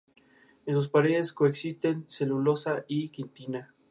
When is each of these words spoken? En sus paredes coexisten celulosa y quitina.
En 0.65 0.73
sus 0.73 0.89
paredes 0.89 1.31
coexisten 1.31 2.09
celulosa 2.09 2.83
y 2.87 3.09
quitina. 3.09 3.71